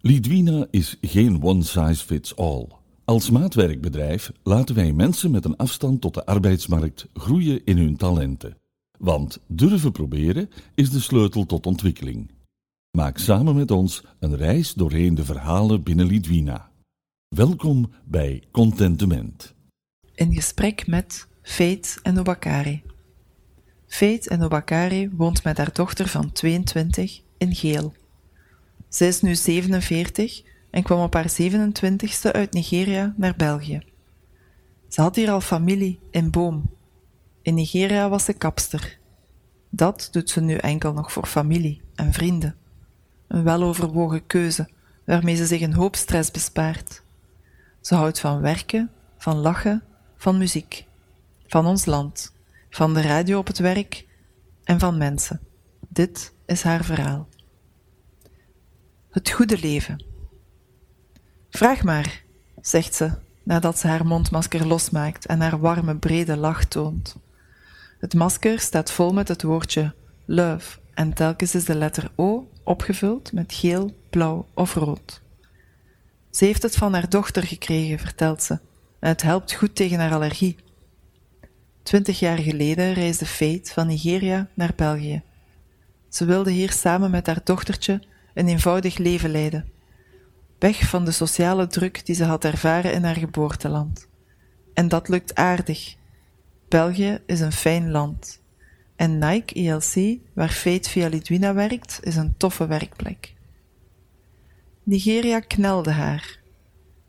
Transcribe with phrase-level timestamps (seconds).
[0.00, 2.66] Lidwina is geen one size fits all.
[3.04, 8.56] Als maatwerkbedrijf laten wij mensen met een afstand tot de arbeidsmarkt groeien in hun talenten.
[8.98, 12.30] Want durven proberen is de sleutel tot ontwikkeling.
[12.90, 16.70] Maak samen met ons een reis doorheen de verhalen binnen Lidwina.
[17.28, 19.54] Welkom bij Contentement.
[20.14, 22.82] In gesprek met Feit en Obakari.
[23.86, 27.92] Feit en Obakari woont met haar dochter van 22 in Geel.
[28.88, 33.82] Zij is nu 47 en kwam op haar 27ste uit Nigeria naar België.
[34.88, 36.70] Ze had hier al familie in Boom.
[37.42, 38.98] In Nigeria was ze kapster.
[39.70, 42.56] Dat doet ze nu enkel nog voor familie en vrienden.
[43.28, 44.68] Een weloverwogen keuze
[45.04, 47.02] waarmee ze zich een hoop stress bespaart.
[47.80, 49.82] Ze houdt van werken, van lachen,
[50.16, 50.86] van muziek,
[51.46, 52.32] van ons land,
[52.70, 54.06] van de radio op het werk
[54.64, 55.40] en van mensen.
[55.88, 57.28] Dit is haar verhaal.
[59.18, 60.04] Het goede leven.
[61.50, 62.22] Vraag maar,
[62.60, 63.10] zegt ze,
[63.42, 67.16] nadat ze haar mondmasker losmaakt en haar warme, brede lach toont.
[67.98, 69.94] Het masker staat vol met het woordje
[70.26, 75.22] love en telkens is de letter O opgevuld met geel, blauw of rood.
[76.30, 78.52] Ze heeft het van haar dochter gekregen, vertelt ze,
[79.00, 80.56] en het helpt goed tegen haar allergie.
[81.82, 85.22] Twintig jaar geleden reisde Fate van Nigeria naar België.
[86.08, 88.00] Ze wilde hier samen met haar dochtertje
[88.38, 89.68] een eenvoudig leven leiden,
[90.58, 94.08] weg van de sociale druk die ze had ervaren in haar geboorteland.
[94.74, 95.96] En dat lukt aardig.
[96.68, 98.40] België is een fijn land.
[98.96, 103.34] En Nike ELC, waar Fate via Lidwina werkt, is een toffe werkplek.
[104.82, 106.38] Nigeria knelde haar.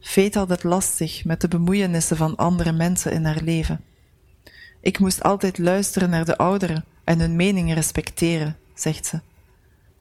[0.00, 3.80] Fate had het lastig met de bemoeienissen van andere mensen in haar leven.
[4.80, 9.20] Ik moest altijd luisteren naar de ouderen en hun meningen respecteren, zegt ze.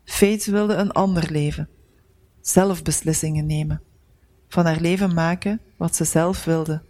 [0.04, 1.70] Fate wilde een ander leven,
[2.42, 3.82] zelf beslissingen nemen,
[4.48, 6.82] van haar leven maken wat ze zelf wilde.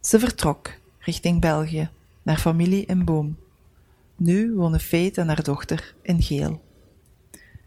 [0.00, 1.90] Ze vertrok richting België,
[2.22, 3.36] naar familie in Boom.
[4.16, 6.62] Nu wonen Fate en haar dochter in Geel.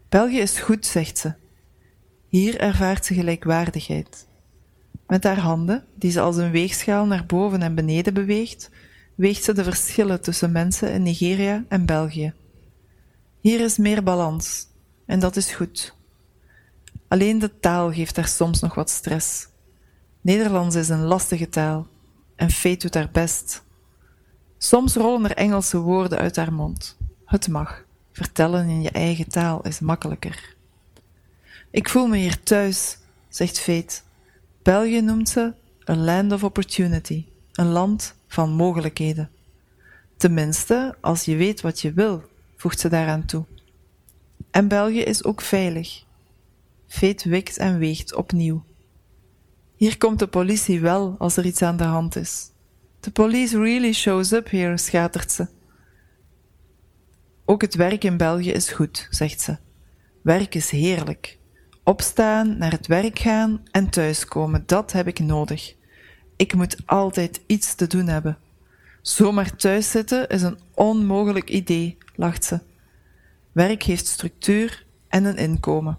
[0.08, 1.34] België is goed, zegt ze.
[2.28, 4.26] Hier ervaart ze gelijkwaardigheid.
[5.06, 8.70] Met haar handen, die ze als een weegschaal naar boven en beneden beweegt,
[9.14, 12.32] weegt ze de verschillen tussen mensen in Nigeria en België.
[13.44, 14.66] Hier is meer balans,
[15.06, 15.94] en dat is goed.
[17.08, 19.48] Alleen de taal geeft haar soms nog wat stress.
[20.20, 21.86] Nederlands is een lastige taal,
[22.36, 23.64] en Fate doet haar best.
[24.58, 26.96] Soms rollen er Engelse woorden uit haar mond.
[27.24, 27.84] Het mag.
[28.12, 30.56] Vertellen in je eigen taal is makkelijker.
[31.70, 34.00] Ik voel me hier thuis, zegt Fate.
[34.62, 35.52] België noemt ze
[35.88, 39.30] a land of opportunity, een land van mogelijkheden.
[40.16, 42.32] Tenminste, als je weet wat je wil,
[42.64, 43.44] voegt ze daaraan toe.
[44.50, 46.04] En België is ook veilig.
[46.86, 48.64] Veet wikt en weegt opnieuw.
[49.76, 52.50] Hier komt de politie wel als er iets aan de hand is.
[53.00, 55.48] The police really shows up here, schatert ze.
[57.44, 59.56] Ook het werk in België is goed, zegt ze.
[60.22, 61.38] Werk is heerlijk.
[61.82, 65.74] Opstaan, naar het werk gaan en thuiskomen, dat heb ik nodig.
[66.36, 68.38] Ik moet altijd iets te doen hebben.
[69.02, 72.60] Zomaar thuis zitten is een onmogelijk idee, lacht ze.
[73.52, 75.98] Werk heeft structuur en een inkomen.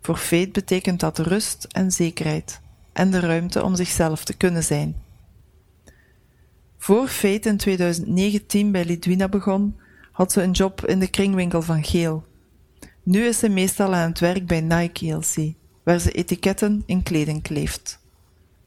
[0.00, 2.60] Voor Fate betekent dat rust en zekerheid
[2.92, 5.02] en de ruimte om zichzelf te kunnen zijn.
[6.78, 9.76] Voor Fate in 2019 bij Lidwina begon,
[10.12, 12.24] had ze een job in de kringwinkel van Geel.
[13.02, 17.42] Nu is ze meestal aan het werk bij Nike ELC, waar ze etiketten in kleding
[17.42, 17.98] kleeft.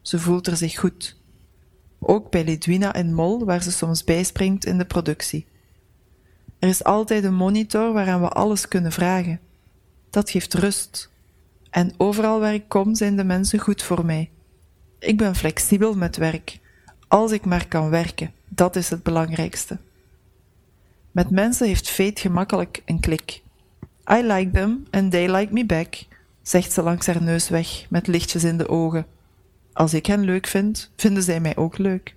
[0.01, 1.17] Ze voelt er zich goed.
[1.99, 5.45] Ook bij Lidwina in Mol, waar ze soms bijspringt in de productie.
[6.59, 9.39] Er is altijd een monitor waaraan we alles kunnen vragen.
[10.09, 11.09] Dat geeft rust.
[11.69, 14.29] En overal waar ik kom zijn de mensen goed voor mij.
[14.99, 16.59] Ik ben flexibel met werk.
[17.07, 19.77] Als ik maar kan werken, dat is het belangrijkste.
[21.11, 23.41] Met mensen heeft Fate gemakkelijk een klik.
[24.11, 25.95] I like them and they like me back,
[26.41, 29.05] zegt ze langs haar neus weg met lichtjes in de ogen.
[29.73, 32.15] Als ik hen leuk vind, vinden zij mij ook leuk.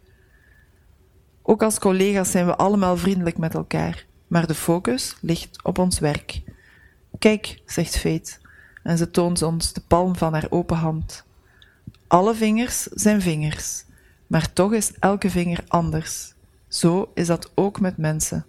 [1.43, 5.99] Ook als collega's zijn we allemaal vriendelijk met elkaar maar de focus ligt op ons
[5.99, 6.43] werk.
[7.19, 8.33] Kijk, zegt Fate,
[8.83, 11.25] en ze toont ons de palm van haar open hand.
[12.07, 13.85] Alle vingers zijn vingers,
[14.27, 16.35] maar toch is elke vinger anders.
[16.69, 18.47] Zo is dat ook met mensen.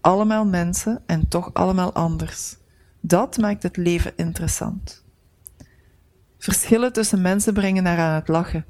[0.00, 2.56] Allemaal mensen en toch allemaal anders.
[3.00, 5.04] Dat maakt het leven interessant.
[6.38, 8.64] Verschillen tussen mensen brengen haar aan het lachen.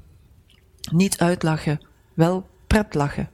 [0.91, 3.29] Niet uitlachen, wel pretlachen.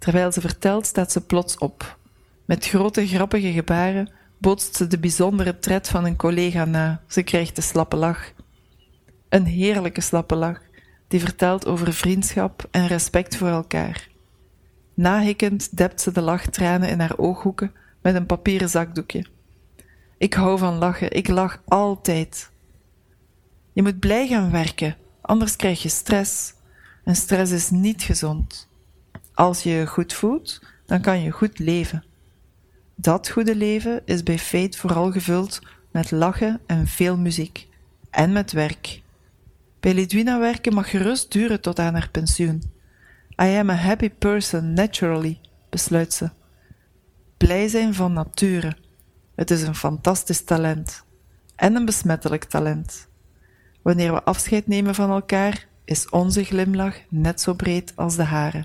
[0.00, 1.98] Terwijl ze vertelt, staat ze plots op.
[2.44, 7.00] Met grote grappige gebaren bootst ze de bijzondere tred van een collega na.
[7.06, 8.32] Ze krijgt de slappe lach.
[9.28, 10.60] Een heerlijke slappe lach,
[11.08, 14.08] die vertelt over vriendschap en respect voor elkaar.
[14.94, 19.24] Nahikkend dept ze de lachtranen in haar ooghoeken met een papieren zakdoekje.
[20.18, 22.50] Ik hou van lachen, ik lach altijd.
[23.72, 26.54] Je moet blij gaan werken, anders krijg je stress.
[27.04, 28.68] En stress is niet gezond.
[29.40, 32.04] Als je je goed voelt, dan kan je goed leven.
[32.94, 35.60] Dat goede leven is bij Fate vooral gevuld
[35.90, 37.68] met lachen en veel muziek.
[38.10, 39.02] En met werk.
[39.80, 42.62] Bij Lidwina werken mag gerust duren tot aan haar pensioen.
[43.42, 45.40] I am a happy person naturally,
[45.70, 46.30] besluit ze.
[47.36, 48.76] Blij zijn van nature.
[49.34, 51.04] Het is een fantastisch talent.
[51.56, 53.08] En een besmettelijk talent.
[53.82, 58.64] Wanneer we afscheid nemen van elkaar, is onze glimlach net zo breed als de hare.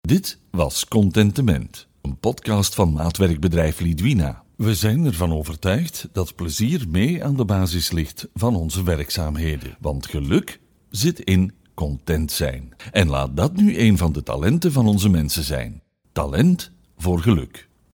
[0.00, 4.42] Dit was Contentement, een podcast van maatwerkbedrijf Lidwina.
[4.56, 9.76] We zijn ervan overtuigd dat plezier mee aan de basis ligt van onze werkzaamheden.
[9.80, 10.60] Want geluk
[10.90, 12.74] zit in content zijn.
[12.90, 15.82] En laat dat nu een van de talenten van onze mensen zijn.
[16.12, 17.68] Talent voor geluk.